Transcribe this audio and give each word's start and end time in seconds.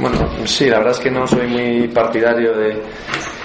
Bueno, 0.00 0.16
sí, 0.46 0.70
la 0.70 0.78
verdad 0.78 0.94
es 0.94 1.00
que 1.00 1.10
no 1.10 1.26
soy 1.26 1.46
muy 1.46 1.88
partidario 1.88 2.54
de, 2.56 2.82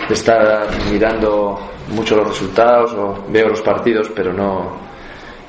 estar 0.09 0.67
mirando 0.89 1.59
mucho 1.89 2.15
los 2.15 2.29
resultados 2.29 2.93
o 2.93 3.25
veo 3.27 3.49
los 3.49 3.61
partidos, 3.61 4.09
pero 4.15 4.31
no, 4.31 4.77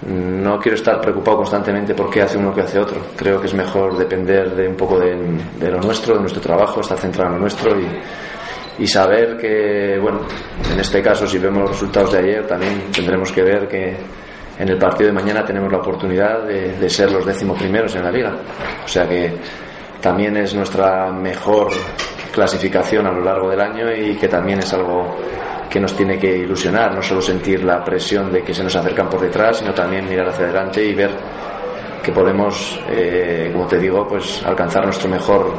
no 0.05 0.59
quiero 0.59 0.75
estar 0.75 1.01
preocupado 1.01 1.37
constantemente 1.37 1.95
por 1.95 2.11
qué 2.11 2.23
hace 2.23 2.37
uno 2.39 2.53
que 2.53 2.63
hace 2.63 2.81
otro. 2.81 3.01
Creo 3.15 3.41
que 3.41 3.47
es 3.47 3.55
mejor 3.55 3.97
depender 3.97 4.53
de 4.57 4.67
un 4.67 4.77
poco 4.77 4.99
de, 4.99 5.71
lo 5.71 5.81
nuestro, 5.81 6.15
de 6.15 6.21
nuestro 6.23 6.43
trabajo, 6.43 6.81
estar 6.81 6.99
centrado 6.99 7.29
en 7.29 7.35
lo 7.35 7.41
nuestro 7.43 7.79
y, 7.79 8.83
y 8.83 8.87
saber 8.88 9.37
que, 9.37 10.01
bueno, 10.01 10.23
en 10.73 10.81
este 10.81 11.01
caso, 11.01 11.25
si 11.25 11.38
vemos 11.38 11.61
los 11.61 11.71
resultados 11.71 12.13
de 12.15 12.19
ayer, 12.19 12.47
también 12.49 12.91
tendremos 12.91 13.31
que 13.31 13.43
ver 13.43 13.69
que 13.69 13.97
en 14.59 14.69
el 14.69 14.79
partido 14.79 15.09
de 15.09 15.13
mañana 15.13 15.45
tenemos 15.45 15.71
la 15.71 15.79
oportunidad 15.79 16.45
de, 16.45 16.88
ser 16.88 17.12
los 17.12 17.25
décimo 17.27 17.55
primeros 17.55 17.95
en 17.95 18.05
la 18.05 18.11
liga. 18.11 18.34
O 18.84 18.88
sea 18.88 19.07
que 19.07 19.34
también 20.01 20.37
es 20.37 20.55
nuestra 20.55 21.10
mejor 21.10 21.69
clasificación 22.33 23.07
a 23.07 23.12
lo 23.12 23.23
largo 23.23 23.51
del 23.51 23.61
año 23.61 23.93
y 23.93 24.15
que 24.16 24.29
también 24.29 24.59
es 24.59 24.73
algo 24.73 25.16
que 25.71 25.80
nos 25.80 25.97
tiene 25.97 26.19
que 26.19 26.38
ilusionar, 26.38 26.95
no 26.95 27.02
solo 27.02 27.21
sentir 27.21 27.65
la 27.65 27.83
presión 27.84 28.33
de 28.33 28.43
que 28.43 28.55
se 28.55 28.62
nos 28.62 28.77
acercan 28.77 29.09
por 29.09 29.21
detrás, 29.21 29.59
sino 29.59 29.73
también 29.73 30.09
mirar 30.09 30.29
hacia 30.29 30.45
adelante 30.45 30.85
y 30.85 30.95
ver 30.95 31.11
que 32.02 32.12
podemos, 32.12 32.79
eh, 32.88 33.51
como 33.52 33.66
te 33.66 33.79
digo, 33.79 34.07
pues 34.07 34.45
alcanzar 34.45 34.85
nuestro 34.85 35.09
mejor, 35.09 35.55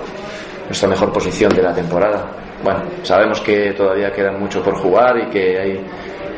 nuestra 0.65 0.88
mejor 0.88 1.12
posición 1.12 1.54
de 1.54 1.62
la 1.62 1.73
temporada. 1.73 2.31
Bueno, 2.63 2.84
sabemos 3.04 3.41
que 3.41 3.73
todavía 3.73 4.12
queda 4.12 4.31
mucho 4.31 4.63
por 4.63 4.76
jugar 4.76 5.17
y 5.17 5.29
que 5.29 5.59
hay 5.59 5.85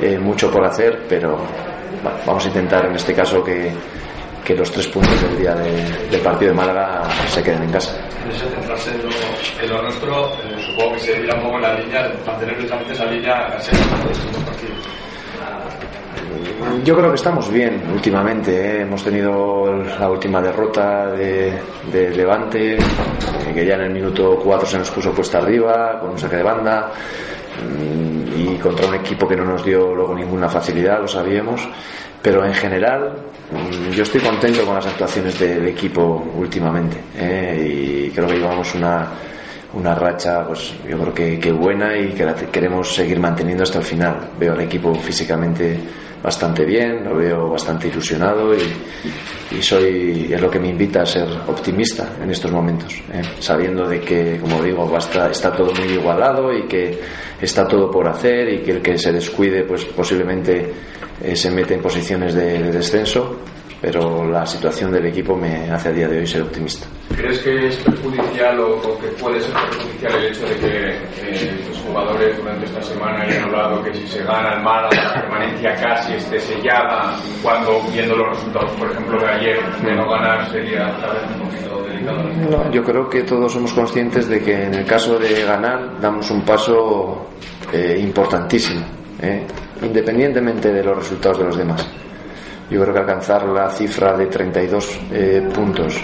eh, 0.01 0.17
mucho 0.17 0.49
por 0.49 0.65
hacer, 0.65 1.03
pero 1.07 1.37
vamos 2.25 2.43
a 2.43 2.47
intentar 2.47 2.85
en 2.85 2.95
este 2.95 3.13
caso 3.13 3.43
que, 3.43 3.71
que 4.43 4.55
los 4.55 4.71
tres 4.71 4.87
puntos 4.87 5.21
del 5.21 5.37
día 5.37 5.55
del 5.55 6.21
partido 6.21 6.51
de 6.51 6.57
Málaga 6.57 7.09
se 7.27 7.43
queden 7.43 7.63
en 7.63 7.71
casa. 7.71 7.95
centrarse 8.53 8.91
en 9.61 9.69
lo, 9.69 9.81
nuestro, 9.81 10.29
eh, 10.33 10.65
supongo 10.65 10.93
que 10.93 10.99
se 10.99 11.21
un 11.21 11.41
poco 11.41 11.55
en 11.55 11.61
la 11.61 11.73
línea, 11.79 12.11
mantener 12.25 12.55
precisamente 12.55 12.93
esa 12.93 13.05
línea 13.05 13.57
en. 13.57 14.79
Yo 16.83 16.95
creo 16.95 17.09
que 17.09 17.15
estamos 17.15 17.49
bien 17.51 17.81
últimamente. 17.93 18.51
¿eh? 18.51 18.81
Hemos 18.81 19.03
tenido 19.03 19.83
la 19.99 20.09
última 20.09 20.41
derrota 20.41 21.07
de, 21.07 21.53
de, 21.91 22.09
Levante, 22.11 22.75
eh, 22.75 22.79
que 23.53 23.65
ya 23.65 23.75
en 23.75 23.81
el 23.81 23.91
minuto 23.91 24.39
4 24.43 24.67
se 24.67 24.77
nos 24.77 24.91
puso 24.91 25.11
puesta 25.11 25.37
arriba, 25.39 25.99
con 25.99 26.11
un 26.11 26.19
saque 26.19 26.37
de 26.37 26.43
banda 26.43 26.91
y 28.35 28.57
contra 28.57 28.87
un 28.87 28.95
equipo 28.95 29.27
que 29.27 29.35
no 29.35 29.45
nos 29.45 29.63
dio 29.63 29.93
luego 29.93 30.15
ninguna 30.15 30.49
facilidad, 30.49 31.01
lo 31.01 31.07
sabíamos. 31.07 31.67
Pero 32.21 32.45
en 32.45 32.53
general, 32.53 33.13
mm, 33.51 33.91
yo 33.91 34.03
estoy 34.03 34.21
contento 34.21 34.65
con 34.65 34.75
las 34.75 34.85
actuaciones 34.85 35.39
del 35.39 35.67
equipo 35.67 36.31
últimamente 36.35 36.97
¿eh? 37.17 38.07
y 38.07 38.09
creo 38.11 38.27
que 38.27 38.35
llevamos 38.35 38.75
una, 38.75 39.07
una 39.73 39.95
racha, 39.95 40.45
pues 40.45 40.73
yo 40.87 40.97
creo 40.99 41.13
que, 41.13 41.39
que 41.39 41.51
buena 41.51 41.97
y 41.97 42.09
que 42.09 42.25
la 42.25 42.35
queremos 42.35 42.93
seguir 42.93 43.19
manteniendo 43.19 43.63
hasta 43.63 43.79
el 43.79 43.85
final. 43.85 44.31
Veo 44.37 44.53
al 44.53 44.61
equipo 44.61 44.93
físicamente 44.95 45.79
bastante 46.21 46.65
bien, 46.65 47.03
lo 47.03 47.15
veo 47.15 47.49
bastante 47.49 47.87
ilusionado 47.87 48.53
y, 48.53 49.55
y, 49.57 49.61
soy 49.61 50.29
es 50.31 50.41
lo 50.41 50.49
que 50.49 50.59
me 50.59 50.69
invita 50.69 51.01
a 51.01 51.05
ser 51.05 51.27
optimista 51.47 52.09
en 52.21 52.29
estos 52.29 52.51
momentos, 52.51 52.93
¿eh? 53.13 53.21
sabiendo 53.39 53.87
de 53.87 54.01
que, 54.01 54.37
como 54.39 54.61
digo, 54.61 54.87
basta, 54.87 55.29
está 55.29 55.55
todo 55.55 55.71
muy 55.73 55.93
igualado 55.93 56.53
y 56.53 56.67
que 56.67 56.99
está 57.41 57.67
todo 57.67 57.89
por 57.89 58.07
hacer 58.07 58.49
y 58.53 58.59
que 58.61 58.71
el 58.71 58.81
que 58.81 58.97
se 58.97 59.11
descuide, 59.11 59.63
pues 59.63 59.85
posiblemente 59.85 60.73
eh, 61.23 61.35
se 61.35 61.49
mete 61.51 61.75
en 61.75 61.81
posiciones 61.81 62.33
de, 62.33 62.63
de 62.63 62.71
descenso 62.71 63.37
pero 63.81 64.29
la 64.29 64.45
situación 64.45 64.91
del 64.91 65.05
equipo 65.05 65.35
me 65.35 65.69
hace 65.71 65.89
a 65.89 65.91
día 65.91 66.07
de 66.07 66.19
hoy 66.19 66.27
ser 66.27 66.41
optimista. 66.41 66.85
¿Crees 67.15 67.39
que 67.39 67.67
es 67.67 67.75
perjudicial 67.77 68.59
o, 68.59 68.81
que 68.99 69.07
puede 69.21 69.41
ser 69.41 69.53
perjudicial 69.53 70.15
el 70.15 70.25
hecho 70.25 70.45
de 70.45 70.55
que 70.55 71.69
los 71.69 71.77
jugadores 71.79 72.37
durante 72.37 72.65
esta 72.65 72.81
semana 72.81 73.21
hayan 73.23 73.43
hablado 73.45 73.83
que 73.83 73.93
si 73.93 74.07
se 74.07 74.23
gana 74.23 74.55
el 74.55 74.63
Málaga 74.63 75.03
la 75.03 75.21
permanencia 75.21 75.75
casi 75.75 76.13
esté 76.13 76.39
sellada 76.39 77.15
cuando 77.41 77.81
viendo 77.91 78.15
los 78.15 78.29
resultados, 78.29 78.71
por 78.73 78.91
ejemplo, 78.91 79.19
de 79.19 79.27
ayer, 79.27 79.59
de 79.81 79.95
no 79.95 80.09
ganar 80.09 80.49
sería 80.51 80.95
tal 80.97 81.13
vez 81.13 81.23
un 81.35 81.49
poquito 81.49 81.83
delicado? 81.83 82.23
No, 82.49 82.71
yo 82.71 82.83
creo 82.83 83.09
que 83.09 83.23
todos 83.23 83.51
somos 83.51 83.73
conscientes 83.73 84.27
de 84.27 84.41
que 84.41 84.65
en 84.65 84.73
el 84.73 84.85
caso 84.85 85.17
de 85.17 85.43
ganar 85.43 85.99
damos 85.99 86.29
un 86.31 86.41
paso 86.41 87.29
eh, 87.71 87.97
importantísimo, 88.01 88.85
eh, 89.21 89.45
independientemente 89.81 90.71
de 90.71 90.83
los 90.83 90.97
resultados 90.97 91.39
de 91.39 91.45
los 91.45 91.57
demás 91.57 91.87
yo 92.69 92.81
creo 92.81 92.93
que 92.93 92.99
alcanzar 92.99 93.47
la 93.47 93.69
cifra 93.69 94.15
de 94.15 94.27
32 94.27 94.99
eh, 95.11 95.49
puntos 95.53 96.03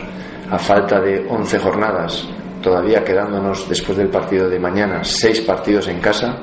a 0.50 0.58
falta 0.58 1.00
de 1.00 1.26
11 1.28 1.59
jornadas, 1.59 2.28
todavía 2.62 3.03
quedándonos 3.03 3.68
después 3.68 3.98
del 3.98 4.09
partido 4.09 4.50
de 4.50 4.59
mañana 4.59 5.04
seis 5.04 5.42
partidos 5.42 5.88
en 5.88 6.00
casa, 6.00 6.38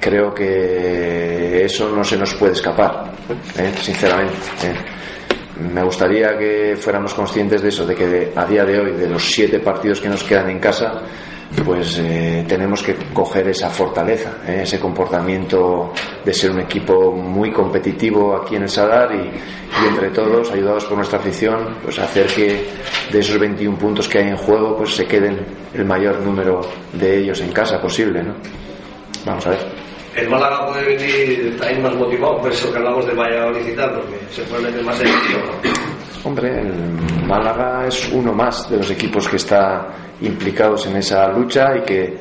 creo 0.00 0.32
que 0.32 1.64
eso 1.64 1.88
no 1.90 2.04
se 2.04 2.16
nos 2.16 2.34
puede 2.34 2.52
escapar, 2.52 3.12
eh, 3.56 3.72
sinceramente. 3.80 4.36
Eh. 4.64 4.74
Me 5.72 5.82
gustaría 5.82 6.38
que 6.38 6.76
fuéramos 6.76 7.14
conscientes 7.14 7.62
de 7.62 7.68
eso, 7.68 7.84
de 7.84 7.94
que 7.94 8.32
a 8.34 8.46
día 8.46 8.64
de 8.64 8.78
hoy, 8.78 8.92
de 8.92 9.08
los 9.08 9.24
siete 9.24 9.58
partidos 9.58 10.00
que 10.00 10.08
nos 10.08 10.22
quedan 10.22 10.50
en 10.50 10.60
casa, 10.60 11.02
pues 11.64 11.98
eh, 11.98 12.44
tenemos 12.46 12.82
que 12.82 12.94
coger 13.12 13.48
esa 13.48 13.70
fortaleza, 13.70 14.38
eh, 14.46 14.60
ese 14.62 14.78
comportamiento 14.78 15.92
de 16.24 16.32
ser 16.32 16.50
un 16.50 16.60
equipo 16.60 17.12
muy 17.12 17.50
competitivo 17.50 18.36
aquí 18.36 18.56
en 18.56 18.62
el 18.62 18.68
Sadar 18.68 19.14
y, 19.14 19.86
entre 19.86 20.10
todos, 20.10 20.50
ayudados 20.50 20.84
por 20.84 20.96
nuestra 20.96 21.18
afición, 21.18 21.76
pues 21.82 21.98
hacer 21.98 22.26
que 22.26 22.64
de 23.10 23.18
esos 23.18 23.38
21 23.38 23.78
puntos 23.78 24.08
que 24.08 24.18
hay 24.18 24.28
en 24.28 24.36
juego, 24.36 24.76
pues 24.76 24.94
se 24.94 25.06
queden 25.06 25.38
el 25.72 25.84
mayor 25.84 26.20
número 26.20 26.60
de 26.92 27.18
ellos 27.18 27.40
en 27.40 27.52
casa 27.52 27.80
posible, 27.80 28.22
¿no? 28.22 28.34
Vamos 29.24 29.46
a 29.46 29.50
ver. 29.50 29.88
El 30.16 30.28
Málaga 30.28 30.66
puede 30.66 30.96
venir 30.96 31.56
también 31.58 31.82
más 31.82 31.94
motivado, 31.94 32.38
por 32.38 32.50
eso 32.50 32.72
que 32.72 32.78
hablamos 32.78 33.06
de 33.06 33.14
Valladolid 33.14 33.68
y 33.68 33.72
porque 33.72 34.18
se 34.30 34.42
puede 34.42 34.64
meter 34.64 34.84
más 34.84 35.00
en 35.00 35.97
Hombre, 36.28 36.60
el 36.60 37.26
Málaga 37.26 37.86
es 37.86 38.12
uno 38.12 38.34
más 38.34 38.68
de 38.68 38.76
los 38.76 38.90
equipos 38.90 39.26
que 39.26 39.36
está 39.36 39.88
implicados 40.20 40.86
en 40.86 40.96
esa 40.98 41.26
lucha 41.28 41.74
y 41.78 41.80
que 41.86 42.18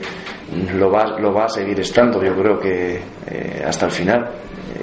lo 0.76 0.90
va, 0.90 1.20
lo 1.20 1.34
va 1.34 1.44
a 1.44 1.50
seguir 1.50 1.78
estando, 1.82 2.24
yo 2.24 2.34
creo 2.34 2.58
que 2.58 3.02
eh, 3.30 3.64
hasta 3.68 3.88
el 3.88 3.92
final. 3.92 4.30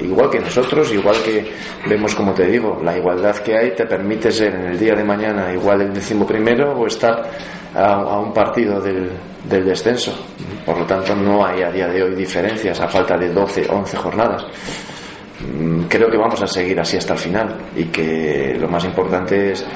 Igual 0.02 0.28
que 0.28 0.40
nosotros, 0.40 0.92
igual 0.92 1.16
que 1.24 1.50
vemos, 1.88 2.14
como 2.14 2.34
te 2.34 2.44
digo, 2.44 2.78
la 2.84 2.98
igualdad 2.98 3.36
que 3.36 3.56
hay 3.56 3.70
te 3.74 3.86
permite 3.86 4.30
ser 4.30 4.56
en 4.56 4.66
el 4.66 4.78
día 4.78 4.94
de 4.94 5.04
mañana 5.04 5.50
igual 5.54 5.80
el 5.80 5.94
décimo 5.94 6.26
primero 6.26 6.72
o 6.72 6.86
estar 6.86 7.22
a, 7.74 8.18
un 8.18 8.34
partido 8.34 8.78
del, 8.78 9.10
descenso. 9.48 10.12
Por 10.66 10.80
lo 10.80 10.84
tanto, 10.84 11.16
no 11.16 11.46
hay 11.46 11.62
a 11.62 11.70
día 11.70 11.88
de 11.88 12.02
hoy 12.02 12.14
diferencias 12.14 12.78
a 12.78 12.88
falta 12.88 13.16
de 13.16 13.30
12, 13.30 13.68
11 13.70 13.96
jornadas. 13.96 14.44
Mm, 15.52 15.82
creo 15.84 16.10
que 16.10 16.16
vamos 16.16 16.40
a 16.42 16.46
seguir 16.46 16.78
así 16.80 16.96
hasta 16.96 17.12
el 17.14 17.18
final 17.18 17.56
y 17.76 17.84
que 17.84 18.56
lo 18.58 18.68
más 18.68 18.84
importante 18.84 19.52
es 19.52 19.66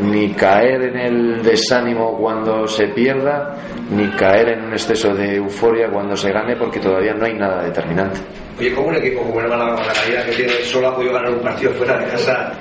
ni 0.00 0.32
caer 0.32 0.82
en 0.82 0.98
el 0.98 1.42
desánimo 1.42 2.18
cuando 2.18 2.66
se 2.66 2.88
pierda 2.88 3.54
ni 3.90 4.08
caer 4.10 4.50
en 4.50 4.64
un 4.64 4.72
exceso 4.72 5.14
de 5.14 5.36
euforia 5.36 5.88
cuando 5.88 6.16
se 6.16 6.30
gane 6.30 6.56
porque 6.56 6.80
todavía 6.80 7.14
no 7.14 7.24
hay 7.26 7.34
nada 7.34 7.62
determinante. 7.62 8.20
Oye, 8.58 8.72
como 8.74 8.88
un 8.88 8.96
equipo 8.96 9.22
como 9.22 9.40
el 9.40 9.48
Málaga 9.48 9.76
con 9.76 9.86
la 9.86 9.92
calidad 9.92 10.24
que 10.26 10.32
tiene 10.32 10.52
solo 10.64 10.88
ha 10.88 10.96
podido 10.96 11.14
ganar 11.14 11.32
un 11.32 11.40
partido 11.40 11.72
fuera 11.72 11.98
de 11.98 12.06
casa 12.06 12.52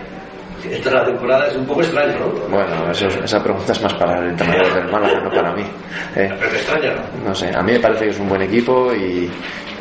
esta 0.70 0.92
la 0.92 1.06
temporada 1.06 1.48
es 1.48 1.56
un 1.58 1.66
poco 1.66 1.82
extraño, 1.82 2.18
¿no? 2.20 2.28
Bueno, 2.50 2.90
esa 2.92 3.44
pregunta 3.44 3.74
es 3.74 3.82
más 3.82 3.94
para 3.96 4.20
el 4.20 4.30
entrenador 4.30 4.74
del 4.74 4.92
Málaga, 4.92 5.20
no 5.22 5.30
para 5.30 5.54
mí. 5.54 5.64
¿eh? 6.16 6.30
Pero 6.40 6.50
te 6.50 6.56
extraña, 6.56 6.94
¿no? 6.94 7.28
No 7.28 7.36
sé, 7.36 7.52
a 7.54 7.62
mí 7.62 7.74
me 7.74 7.80
parece 7.80 8.06
que 8.06 8.12
es 8.12 8.20
un 8.20 8.30
buen 8.30 8.42
equipo 8.44 8.94
y, 8.94 9.30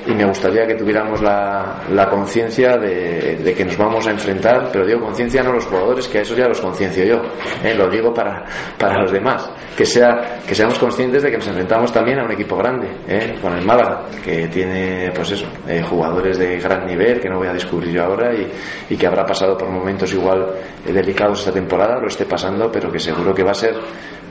y 0.07 0.15
me 0.15 0.25
gustaría 0.25 0.67
que 0.67 0.75
tuviéramos 0.75 1.21
la, 1.23 1.83
la 1.91 2.09
conciencia 2.09 2.77
de, 2.77 3.37
de, 3.37 3.55
que 3.55 3.65
nos 3.65 3.77
vamos 3.77 4.07
a 4.07 4.11
enfrentar, 4.11 4.69
pero 4.73 4.87
digo 4.87 5.01
conciencia 5.01 5.43
no 5.43 5.53
los 5.53 5.67
jugadores, 5.67 6.09
que 6.09 6.19
a 6.19 6.23
eso 6.23 6.35
ya 6.35 6.49
los 6.49 6.61
conciencio 6.61 7.05
yo, 7.05 7.23
¿eh? 7.63 7.75
lo 7.75 7.89
digo 7.89 8.13
para, 8.13 8.45
para 8.79 9.01
los 9.03 9.13
demás, 9.13 9.51
que, 9.77 9.85
sea, 9.85 10.41
que 10.47 10.55
seamos 10.55 10.79
conscientes 10.79 11.23
de 11.23 11.31
que 11.31 11.37
nos 11.37 11.47
enfrentamos 11.47 11.93
también 11.93 12.19
a 12.19 12.25
un 12.25 12.33
equipo 12.33 12.57
grande, 12.57 12.89
¿eh? 13.07 13.35
con 13.41 13.53
el 13.57 13.65
Málaga, 13.65 14.07
que 14.25 14.49
tiene 14.49 15.11
pues 15.15 15.33
eso, 15.33 15.47
eh, 15.69 15.83
jugadores 15.83 16.39
de 16.39 16.59
gran 16.59 16.87
nivel, 16.87 17.21
que 17.21 17.29
no 17.29 17.39
voy 17.39 17.49
a 17.49 17.53
descubrir 17.53 17.93
yo 17.93 18.05
ahora, 18.05 18.35
y, 18.35 18.51
y 18.91 18.97
que 18.97 19.07
habrá 19.07 19.25
pasado 19.25 19.57
por 19.57 19.69
momentos 19.69 20.13
igual 20.13 20.47
delicados 20.85 21.41
esta 21.41 21.53
temporada, 21.53 22.01
lo 22.01 22.09
esté 22.09 22.25
pasando, 22.25 22.71
pero 22.73 22.91
que 22.91 22.99
seguro 22.99 23.33
que 23.35 23.45
va 23.45 23.53
a 23.53 23.55
ser, 23.55 23.75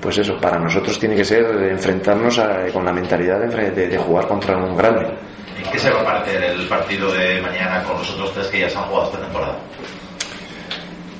pues 0.01 0.17
eso, 0.17 0.35
para 0.41 0.59
nosotros 0.59 0.99
tiene 0.99 1.15
que 1.15 1.23
ser 1.23 1.45
enfrentarnos 1.69 2.41
con 2.73 2.83
la 2.83 2.91
mentalidad 2.91 3.39
de, 3.39 3.71
de, 3.71 3.87
de 3.87 3.97
jugar 3.97 4.27
contra 4.27 4.57
un 4.57 4.75
grande. 4.75 5.07
¿En 5.63 5.71
qué 5.71 5.79
se 5.79 5.91
va 5.91 6.01
a 6.01 6.05
parecer 6.05 6.43
el 6.43 6.67
partido 6.67 7.11
de 7.13 7.39
mañana 7.41 7.83
con 7.83 7.97
los 7.97 8.09
otros 8.11 8.33
tres 8.33 8.47
que 8.47 8.59
ya 8.61 8.69
se 8.69 8.77
han 8.77 8.85
jugado 8.85 9.05
esta 9.05 9.19
temporada? 9.19 9.57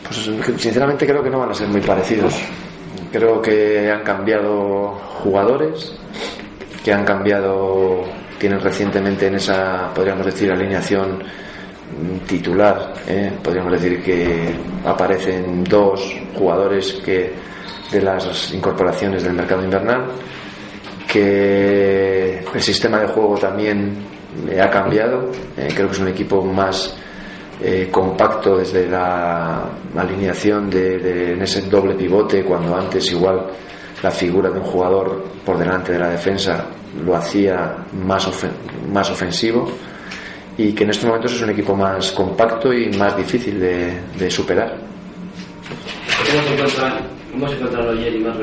Pues 0.04 0.62
sinceramente 0.62 1.06
creo 1.06 1.24
que 1.24 1.30
no 1.30 1.40
van 1.40 1.52
a 1.52 1.54
ser 1.54 1.68
muy 1.68 1.82
parecidos. 1.82 2.42
Creo 3.12 3.42
que 3.42 3.92
han 3.92 4.04
cambiado 4.04 5.00
jugadores, 5.24 5.96
que 6.84 6.92
han 6.92 7.06
cambiado, 7.06 8.04
tienen 8.40 8.60
recientemente 8.60 9.28
en 9.28 9.36
esa, 9.36 9.94
podríamos 9.94 10.26
decir, 10.26 10.52
alineación 10.52 11.24
titular, 12.28 12.94
¿eh? 13.08 13.32
podríamos 13.44 13.74
decir 13.74 14.02
que 14.02 14.56
aparecen 14.86 15.64
dos 15.66 16.16
jugadores 16.34 16.94
que 17.06 17.34
de 17.92 18.02
las 18.02 18.54
incorporaciones 18.54 19.24
del 19.24 19.34
mercado 19.34 19.64
invernal 19.64 20.06
que 21.12 22.40
el 22.54 22.62
sistema 22.62 23.02
de 23.02 23.08
juego 23.08 23.38
también 23.38 24.21
ha 24.62 24.70
cambiado. 24.70 25.32
Eh, 25.58 25.70
creo 25.74 25.88
que 25.88 25.94
es 25.94 26.00
un 26.00 26.08
equipo 26.08 26.44
más 26.44 26.96
eh, 27.62 27.90
compacto 27.92 28.58
desde 28.58 28.88
la 28.90 29.70
alineación 29.96 30.70
de, 30.70 31.34
en 31.34 31.42
ese 31.42 31.62
doble 31.64 31.96
pivote, 31.96 32.44
cuando 32.44 32.76
antes 32.76 33.12
igual 33.12 33.48
la 34.02 34.12
figura 34.12 34.50
de 34.50 34.60
un 34.60 34.66
jugador 34.66 35.24
por 35.46 35.58
delante 35.58 35.94
de 35.94 36.00
la 36.00 36.10
defensa 36.10 36.66
lo 37.06 37.16
hacía 37.16 37.78
más, 37.94 38.28
más 38.92 39.10
ofensivo 39.12 39.68
y 40.58 40.74
que 40.74 40.84
en 40.84 40.90
estos 40.90 41.06
momentos 41.06 41.34
es 41.34 41.42
un 41.42 41.52
equipo 41.52 41.76
más 41.76 42.12
compacto 42.12 42.74
y 42.74 42.90
más 42.98 43.16
difícil 43.16 43.60
de, 43.60 44.32
superar. 44.32 44.78
¿Cómo 47.32 47.48
se 47.48 47.56
encuentran, 47.56 47.86
los 47.86 48.00
Jerry 48.00 48.20
más 48.20 48.36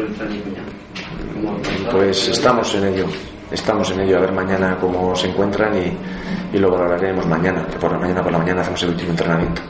Pues 1.91 2.29
estamos 2.29 2.75
en 2.75 2.85
ello, 2.95 3.07
estamos 3.51 3.91
en 3.91 4.01
ello, 4.01 4.19
a 4.19 4.21
ver 4.21 4.33
mañana 4.33 4.77
cómo 4.81 5.15
se 5.17 5.29
encuentran 5.29 5.77
y, 5.77 6.57
y 6.57 6.59
lo 6.59 6.71
valoraremos 6.71 7.27
mañana, 7.27 7.67
que 7.67 7.77
por 7.79 7.93
la 7.93 7.99
mañana 7.99 8.23
por 8.23 8.33
la 8.33 8.39
mañana 8.39 8.61
hacemos 8.63 8.83
el 8.83 8.91
último 8.91 9.11
entrenamiento. 9.11 9.63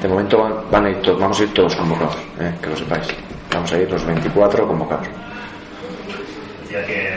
De 0.00 0.08
momento 0.08 0.64
van, 0.70 0.86
a 0.86 0.90
ir 0.90 1.02
todos, 1.02 1.20
vamos 1.20 1.38
a 1.40 1.42
ir 1.42 1.52
todos 1.52 1.76
convocados, 1.76 2.16
eh, 2.40 2.54
que 2.62 2.70
lo 2.70 2.76
sepáis. 2.76 3.06
Vamos 3.52 3.72
a 3.72 3.78
ir 3.78 3.90
los 3.90 4.04
24 4.06 4.66
convocados. 4.66 5.06
Decía 6.62 6.86
que 6.86 7.08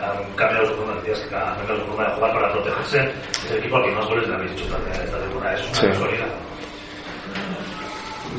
han 0.00 0.36
cambiado 0.36 0.68
su 0.68 0.74
forma, 0.76 0.94
decías 1.00 1.18
que 1.28 1.34
han 1.34 1.56
cambiado 1.56 1.80
su 1.80 1.86
forma 1.86 2.04
de 2.04 2.14
jugar 2.14 2.32
para 2.32 2.52
protegerse. 2.52 3.10
Es 3.44 3.50
el 3.50 3.58
equipo 3.58 3.76
al 3.76 3.84
que 3.84 3.90
más 3.90 4.06
goles 4.06 4.28
le 4.28 4.34
habéis 4.34 4.52
hecho 4.52 4.64
esta 4.64 5.18
temporada. 5.18 5.54
Es 5.54 5.66
una 5.66 5.74
sí. 5.74 5.86
casualidad. 5.88 6.26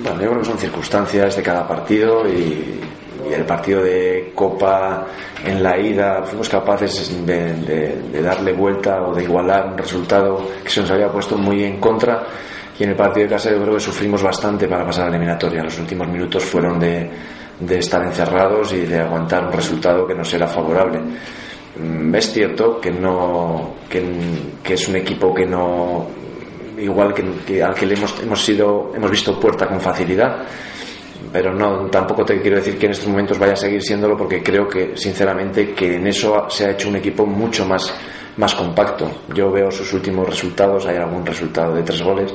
Bueno, 0.01 0.21
yo 0.21 0.29
creo 0.29 0.39
que 0.39 0.45
son 0.45 0.57
circunstancias 0.57 1.35
de 1.35 1.43
cada 1.43 1.67
partido 1.67 2.25
y, 2.29 2.79
y 3.29 3.33
el 3.33 3.45
partido 3.45 3.83
de 3.83 4.31
Copa 4.33 5.05
en 5.45 5.61
la 5.61 5.77
ida 5.77 6.23
fuimos 6.23 6.49
capaces 6.49 7.25
de, 7.25 7.53
de, 7.53 8.01
de, 8.11 8.21
darle 8.21 8.53
vuelta 8.53 9.01
o 9.03 9.13
de 9.13 9.23
igualar 9.23 9.67
un 9.67 9.77
resultado 9.77 10.49
que 10.63 10.69
se 10.69 10.81
nos 10.81 10.91
había 10.91 11.09
puesto 11.09 11.37
muy 11.37 11.63
en 11.63 11.79
contra 11.79 12.23
y 12.79 12.83
en 12.83 12.91
el 12.91 12.95
partido 12.95 13.25
de 13.27 13.33
casa 13.33 13.51
yo 13.51 13.61
creo 13.61 13.73
que 13.73 13.79
sufrimos 13.81 14.23
bastante 14.23 14.67
para 14.67 14.85
pasar 14.85 15.03
a 15.03 15.09
la 15.09 15.17
eliminatoria. 15.17 15.63
Los 15.63 15.77
últimos 15.79 16.07
minutos 16.07 16.43
fueron 16.45 16.79
de, 16.79 17.09
de 17.59 17.77
estar 17.77 18.01
encerrados 18.05 18.71
y 18.73 18.85
de 18.85 18.99
aguantar 18.99 19.45
un 19.45 19.51
resultado 19.51 20.07
que 20.07 20.15
nos 20.15 20.33
era 20.33 20.47
favorable. 20.47 21.01
Mm, 21.77 22.15
es 22.15 22.31
cierto 22.31 22.79
que 22.79 22.91
no 22.91 23.75
que, 23.89 24.01
que 24.63 24.73
es 24.73 24.87
un 24.87 24.95
equipo 24.95 25.33
que 25.33 25.45
no 25.45 26.07
igual 26.77 27.13
que, 27.13 27.23
que 27.45 27.61
al 27.61 27.73
que 27.75 27.85
le 27.85 27.95
hemos, 27.95 28.17
hemos 28.21 28.43
sido 28.43 28.91
hemos 28.95 29.11
visto 29.11 29.37
puerta 29.37 29.67
con 29.67 29.81
facilidad 29.81 30.45
pero 31.31 31.53
no 31.53 31.87
tampoco 31.87 32.25
te 32.25 32.41
quiero 32.41 32.57
decir 32.57 32.77
que 32.77 32.85
en 32.87 32.93
estos 32.93 33.07
momentos 33.07 33.37
vaya 33.37 33.53
a 33.53 33.57
seguir 33.57 33.81
siéndolo 33.81 34.17
porque 34.17 34.41
creo 34.41 34.67
que 34.67 34.95
sinceramente 34.95 35.73
que 35.73 35.95
en 35.95 36.07
eso 36.07 36.49
se 36.49 36.65
ha 36.65 36.71
hecho 36.71 36.89
un 36.89 36.95
equipo 36.95 37.25
mucho 37.25 37.65
más 37.65 37.93
más 38.37 38.55
compacto 38.55 39.23
yo 39.33 39.51
veo 39.51 39.69
sus 39.69 39.91
últimos 39.93 40.27
resultados 40.27 40.85
hay 40.87 40.97
algún 40.97 41.25
resultado 41.25 41.75
de 41.75 41.83
tres 41.83 42.01
goles 42.01 42.33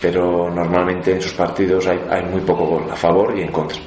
pero 0.00 0.50
normalmente 0.50 1.12
en 1.12 1.22
sus 1.22 1.32
partidos 1.34 1.86
hay, 1.86 2.00
hay 2.10 2.24
muy 2.24 2.40
poco 2.40 2.66
gol 2.66 2.90
a 2.90 2.96
favor 2.96 3.36
y 3.36 3.42
en 3.42 3.52
contra 3.52 3.78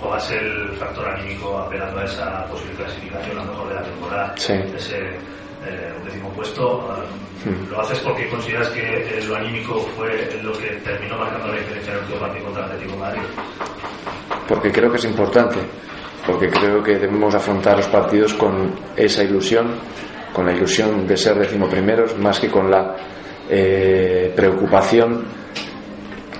juegas 0.00 0.30
el 0.32 0.72
factor 0.76 1.08
anímico 1.08 1.58
apelando 1.58 2.00
a 2.00 2.04
esa 2.04 2.44
posible 2.46 2.74
clasificación 2.74 3.38
a 3.38 3.44
lo 3.44 3.50
mejor 3.52 3.68
de 3.68 3.74
la 3.74 3.82
temporada 3.82 4.34
sí. 4.36 4.52
ese 4.76 4.98
eh, 5.66 5.94
décimo 6.04 6.28
puesto 6.30 6.86
hmm. 7.44 7.70
lo 7.70 7.80
haces 7.80 8.00
porque 8.00 8.28
consideras 8.28 8.68
que 8.70 8.82
eh, 8.82 9.24
lo 9.26 9.36
anímico 9.36 9.80
fue 9.96 10.38
lo 10.42 10.52
que 10.52 10.66
terminó 10.84 11.16
marcando 11.16 11.48
la 11.48 11.58
diferencia 11.58 11.92
en 11.92 11.98
el 11.98 12.04
último 12.04 12.20
partido 12.20 12.44
contra 12.44 12.64
el 12.64 12.72
Atlético 12.72 12.98
Madrid 12.98 13.22
porque 14.48 14.70
creo 14.70 14.90
que 14.90 14.98
es 14.98 15.04
importante 15.04 15.58
porque 16.26 16.48
creo 16.48 16.82
que 16.82 16.92
debemos 16.92 17.34
afrontar 17.34 17.76
los 17.76 17.88
partidos 17.88 18.32
con 18.34 18.72
esa 18.96 19.22
ilusión 19.22 19.74
con 20.32 20.46
la 20.46 20.52
ilusión 20.52 21.06
de 21.06 21.16
ser 21.16 21.38
decimoprimeros 21.38 22.18
más 22.18 22.40
que 22.40 22.50
con 22.50 22.70
la 22.70 22.96
eh, 23.48 24.32
preocupación 24.34 25.24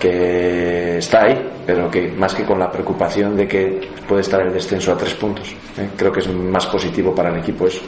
que 0.01 0.99
está 0.99 1.23
ahí, 1.23 1.51
pero 1.67 1.91
que 1.91 2.09
más 2.13 2.35
que 2.35 2.45
con 2.45 2.59
la 2.59 2.71
preocupación 2.71 3.37
de 3.37 3.49
que 3.49 3.81
puede 4.07 4.21
estar 4.21 4.41
el 4.43 4.53
descenso 4.53 4.93
a 4.93 4.99
tres 4.99 5.15
puntos. 5.15 5.51
¿eh? 5.79 5.89
Creo 5.97 6.13
que 6.13 6.21
es 6.21 6.29
más 6.29 6.67
positivo 6.67 7.15
para 7.15 7.31
el 7.31 7.39
equipo 7.39 7.67
eso. 7.67 7.83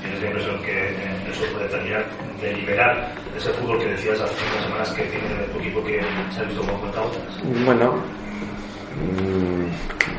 ¿Tienes 0.00 0.20
la 0.20 0.26
impresión 0.28 0.62
que 0.62 0.88
eso 1.30 1.52
puede 1.52 1.68
terminar 1.68 2.06
de 2.40 2.52
liberar 2.54 3.12
ese 3.36 3.50
fútbol 3.54 3.78
que 3.80 3.86
decías 3.86 4.20
hace 4.20 4.34
unas 4.52 4.64
semanas 4.64 4.92
que 4.92 5.02
tiene 5.02 5.44
tu 5.52 5.58
equipo 5.58 5.84
que 5.84 6.00
se 6.32 6.40
ha 6.40 6.44
visto 6.44 6.60
como 6.60 6.88
otras? 6.88 7.06
Bueno, 7.64 7.94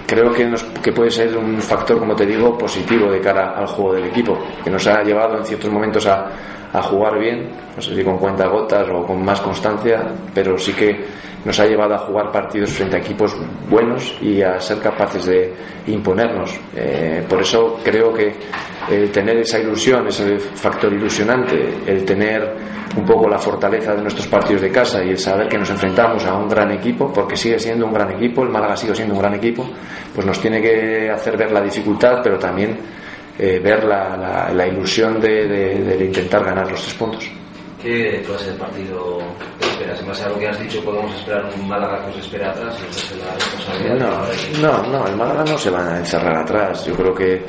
creo 0.06 0.34
que, 0.34 0.46
nos, 0.46 0.64
que 0.64 0.92
puede 0.92 1.12
ser 1.12 1.38
un 1.38 1.58
factor, 1.62 2.00
como 2.00 2.16
te 2.16 2.26
digo, 2.26 2.58
positivo 2.58 3.12
de 3.12 3.20
cara 3.20 3.52
al 3.56 3.68
juego 3.68 3.94
del 3.94 4.06
equipo, 4.06 4.38
que 4.64 4.70
nos 4.70 4.86
ha 4.88 5.04
llevado 5.04 5.38
en 5.38 5.46
ciertos 5.46 5.72
momentos 5.72 6.08
a, 6.08 6.32
a 6.74 6.82
jugar 6.82 7.20
bien, 7.20 7.50
no 7.76 7.82
sé 7.82 7.96
si 7.96 8.04
con 8.04 8.18
cuenta 8.18 8.48
gotas 8.48 8.88
o 8.90 9.06
con 9.06 9.24
más 9.24 9.40
constancia, 9.42 10.04
pero 10.34 10.58
sí 10.58 10.74
que 10.74 11.06
nos 11.46 11.60
ha 11.60 11.66
llevado 11.66 11.96
a 11.96 12.00
jugar 12.00 12.32
partidos 12.32 12.72
frente 12.72 12.98
a 12.98 13.00
equipos 13.00 13.36
buenos 13.70 14.16
y 14.22 14.42
a 14.42 14.60
ser 14.60 14.80
capaces 14.80 15.26
de 15.26 15.54
imponernos. 15.88 16.60
Eh, 16.76 17.24
por 17.28 17.42
eso 17.42 17.80
creo 17.84 18.14
que 18.14 18.36
el 18.90 19.12
tener 19.12 19.38
esa 19.38 19.60
ilusión, 19.60 20.08
ese 20.08 20.40
factor 20.40 20.92
ilusionante, 20.92 21.56
el 21.86 22.04
tener 22.06 22.56
un 22.98 23.06
poco 23.06 23.30
la 23.30 23.38
fortaleza 23.38 23.94
de 23.94 24.02
nuestros 24.02 24.28
partidos 24.28 24.62
de 24.62 24.72
casa 24.72 25.04
y 25.04 25.10
el 25.10 25.18
saber 25.18 25.48
que 25.48 25.58
nos 25.58 25.70
enfrentamos 25.70 26.26
a 26.26 26.36
un 26.36 26.50
gran 26.50 26.72
equipo, 26.72 27.12
porque 27.14 27.36
sigue 27.36 27.60
siendo 27.60 27.86
un 27.86 27.94
gran 27.94 28.12
equipo, 28.12 28.44
el 28.44 28.50
Málaga 28.50 28.76
sigue 28.76 28.96
siendo 28.96 29.14
un 29.14 29.22
gran 29.22 29.36
equipo, 29.36 29.70
pues 30.14 30.26
nos 30.26 30.40
tiene 30.40 30.62
que 30.62 31.10
hacer 31.10 31.38
ver 31.38 31.52
la 31.52 31.62
dificultad, 31.62 32.22
pero 32.24 32.38
también 32.40 32.78
eh, 33.38 33.60
ver 33.64 33.84
la, 33.86 34.18
la, 34.18 34.54
la 34.54 34.68
ilusión 34.68 35.20
de, 35.20 35.48
de, 35.48 35.98
de, 35.98 36.06
intentar 36.06 36.44
ganar 36.44 36.70
los 36.70 36.82
tres 36.82 36.94
puntos. 36.96 37.32
¿Qué 37.82 38.22
clase 38.26 38.52
de 38.52 38.58
partido 38.58 39.20
esperas? 39.62 40.02
En 40.02 40.08
base 40.08 40.26
a 40.26 40.30
lo 40.30 40.38
que 40.38 40.48
has 40.50 40.60
dicho, 40.60 40.84
¿podemos 40.84 41.16
esperar 41.16 41.50
un 41.58 41.66
Málaga 41.66 42.04
que 42.04 42.10
os 42.12 42.18
espere 42.18 42.46
atrás? 42.46 42.78
No, 43.98 44.10
no, 44.62 44.84
no, 44.88 45.08
el 45.08 45.16
Málaga 45.16 45.46
no 45.46 45.58
se 45.58 45.70
va 45.70 45.94
a 45.94 45.98
encerrar 46.00 46.36
atrás. 46.36 46.86
Yo 46.86 46.94
creo 46.96 47.16
que 47.16 47.46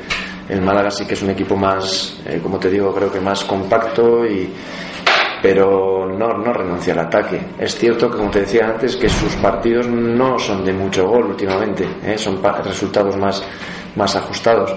el 0.51 0.61
Málaga 0.61 0.91
sí 0.91 1.07
que 1.07 1.15
es 1.15 1.23
un 1.23 1.31
equipo 1.31 1.57
más, 1.57 2.21
eh, 2.27 2.41
como 2.43 2.59
te 2.59 2.69
digo, 2.69 2.93
creo 2.95 3.11
que 3.11 3.21
más 3.21 3.45
compacto 3.45 4.27
y 4.27 4.53
pero 5.43 6.07
no, 6.07 6.37
no 6.37 6.53
renuncia 6.53 6.93
al 6.93 6.99
ataque. 6.99 7.41
Es 7.59 7.75
cierto 7.75 8.11
que, 8.11 8.19
como 8.19 8.31
te 8.31 8.41
decía 8.41 8.67
antes, 8.67 8.97
que 8.97 9.09
sus 9.09 9.35
partidos 9.37 9.89
no 9.89 10.39
son 10.39 10.67
de 10.67 10.73
mucho 10.75 11.09
gol 11.09 11.29
últimamente, 11.29 11.89
¿eh? 12.05 12.19
son 12.19 12.43
resultados 12.63 13.17
más, 13.17 13.43
más 13.97 14.17
ajustados 14.17 14.75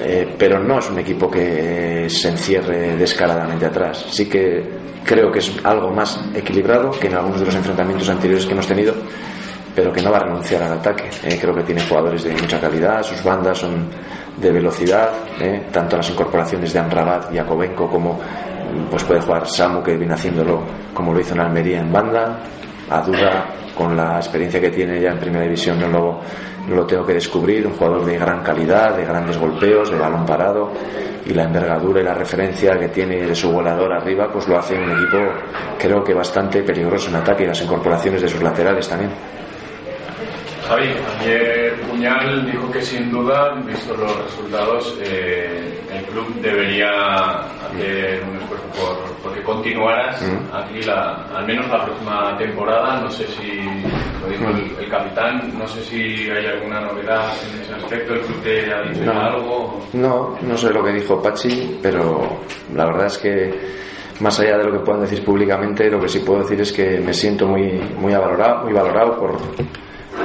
eh, 0.00 0.36
pero 0.38 0.60
no 0.62 0.78
es 0.78 0.88
un 0.90 0.98
equipo 1.00 1.28
que 1.28 2.08
se 2.08 2.28
encierre 2.28 2.96
descaradamente 2.96 3.66
atrás. 3.66 4.06
Sí 4.10 4.28
que 4.28 4.62
creo 5.04 5.30
que 5.32 5.40
es 5.40 5.52
algo 5.64 5.90
más 5.90 6.20
equilibrado 6.34 6.90
que 6.90 7.08
en 7.08 7.14
algunos 7.14 7.40
de 7.40 7.46
los 7.46 7.54
enfrentamientos 7.54 8.08
anteriores 8.08 8.46
que 8.46 8.52
hemos 8.52 8.66
tenido, 8.66 8.94
pero 9.74 9.92
que 9.92 10.00
no 10.00 10.12
va 10.12 10.18
a 10.18 10.24
renunciar 10.24 10.62
al 10.62 10.74
ataque. 10.74 11.10
Creo 11.40 11.54
que 11.54 11.62
tiene 11.64 11.82
jugadores 11.82 12.22
de 12.22 12.32
mucha 12.32 12.60
calidad, 12.60 13.02
sus 13.02 13.22
bandas 13.24 13.58
son 13.58 13.88
de 14.40 14.52
velocidad, 14.52 15.10
eh, 15.40 15.66
tanto 15.72 15.96
las 15.96 16.10
incorporaciones 16.10 16.72
de 16.72 16.78
Amrabat 16.78 17.32
y 17.32 17.38
Akovenko 17.38 17.88
como 17.88 18.18
pues 18.90 19.02
puede 19.04 19.20
jugar 19.20 19.46
Samu 19.46 19.82
que 19.82 19.96
viene 19.96 20.14
haciéndolo 20.14 20.62
como 20.92 21.12
lo 21.12 21.20
hizo 21.20 21.34
en 21.34 21.40
Almería 21.40 21.80
en 21.80 21.92
banda, 21.92 22.38
a 22.90 23.00
duda 23.02 23.46
con 23.74 23.96
la 23.96 24.16
experiencia 24.16 24.60
que 24.60 24.70
tiene 24.70 25.00
ya 25.00 25.10
en 25.10 25.18
primera 25.18 25.44
división 25.44 25.78
no 25.80 25.88
lo, 25.88 26.20
no 26.68 26.74
lo 26.74 26.86
tengo 26.86 27.06
que 27.06 27.14
descubrir, 27.14 27.66
un 27.66 27.74
jugador 27.74 28.04
de 28.04 28.18
gran 28.18 28.42
calidad, 28.42 28.96
de 28.96 29.04
grandes 29.04 29.38
golpeos, 29.38 29.90
de 29.90 29.98
balón 29.98 30.26
parado. 30.26 30.72
Y 31.26 31.34
la 31.34 31.44
envergadura 31.44 32.00
y 32.00 32.04
la 32.04 32.14
referencia 32.14 32.78
que 32.78 32.88
tiene 32.88 33.26
de 33.26 33.34
su 33.34 33.52
volador 33.52 33.92
arriba, 33.92 34.28
pues 34.32 34.48
lo 34.48 34.58
hace 34.58 34.74
un 34.74 34.90
equipo 34.90 35.18
creo 35.78 36.02
que 36.02 36.14
bastante 36.14 36.62
peligroso 36.62 37.10
en 37.10 37.16
ataque 37.16 37.44
y 37.44 37.46
las 37.46 37.62
incorporaciones 37.62 38.22
de 38.22 38.28
sus 38.28 38.42
laterales 38.42 38.88
también. 38.88 39.10
Javi, 40.68 40.94
ayer 41.20 41.80
Puñal 41.88 42.44
dijo 42.44 42.70
que 42.70 42.82
sin 42.82 43.10
duda, 43.10 43.54
visto 43.64 43.96
los 43.96 44.22
resultados, 44.22 44.98
eh, 45.00 45.80
el 45.90 46.04
club 46.04 46.26
debería 46.42 46.90
hacer 47.40 48.22
un 48.28 48.36
esfuerzo 48.36 48.66
por, 48.76 49.12
por 49.22 49.34
que 49.34 49.42
continuaras 49.42 50.20
mm. 50.20 50.54
aquí 50.54 50.82
la, 50.82 51.24
al 51.34 51.46
menos 51.46 51.70
la 51.70 51.86
próxima 51.86 52.36
temporada. 52.36 53.00
No 53.00 53.08
sé 53.08 53.26
si, 53.28 53.62
lo 54.20 54.28
dijo 54.28 54.44
el, 54.50 54.84
el, 54.84 54.90
capitán, 54.90 55.58
no 55.58 55.66
sé 55.66 55.82
si 55.84 56.30
hay 56.30 56.44
alguna 56.44 56.82
novedad 56.82 57.32
en 57.50 57.62
ese 57.62 57.72
aspecto. 57.72 58.12
¿El 58.12 58.20
club 58.20 58.42
te 58.42 58.70
ha 58.70 58.82
dicho 58.82 59.04
no, 59.04 59.20
algo? 59.22 59.80
No, 59.94 60.38
no 60.42 60.56
sé 60.58 60.70
lo 60.70 60.84
que 60.84 60.92
dijo 60.92 61.22
Pachi, 61.22 61.78
pero 61.82 62.40
la 62.74 62.84
verdad 62.84 63.06
es 63.06 63.16
que 63.16 63.54
más 64.20 64.38
allá 64.38 64.58
de 64.58 64.64
lo 64.64 64.72
que 64.72 64.84
puedan 64.84 65.00
decir 65.00 65.24
públicamente, 65.24 65.88
lo 65.88 65.98
que 65.98 66.08
sí 66.08 66.18
puedo 66.18 66.40
decir 66.40 66.60
es 66.60 66.72
que 66.74 67.00
me 67.00 67.14
siento 67.14 67.46
muy, 67.46 67.80
muy 67.96 68.12
valorado, 68.12 68.64
muy 68.64 68.74
valorado 68.74 69.18
por 69.18 69.38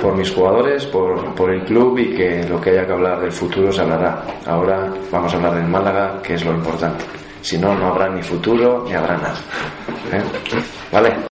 por 0.01 0.15
mis 0.15 0.31
jugadores, 0.31 0.85
por, 0.85 1.33
por, 1.35 1.51
el 1.51 1.63
club 1.63 1.97
y 1.97 2.15
que 2.15 2.43
lo 2.47 2.59
que 2.59 2.71
haya 2.71 2.85
que 2.85 2.93
hablar 2.93 3.19
del 3.21 3.31
futuro 3.31 3.71
se 3.71 3.81
hablará. 3.81 4.23
Ahora 4.45 4.91
vamos 5.11 5.33
a 5.33 5.37
hablar 5.37 5.55
del 5.55 5.67
Málaga, 5.67 6.21
que 6.21 6.35
es 6.35 6.45
lo 6.45 6.53
importante. 6.53 7.03
Si 7.41 7.57
no, 7.57 7.75
no 7.75 7.87
habrá 7.87 8.09
ni 8.09 8.21
futuro 8.21 8.83
ni 8.87 8.93
habrá 8.93 9.17
nada. 9.17 9.35
¿Eh? 10.11 10.21
¿Vale? 10.91 11.13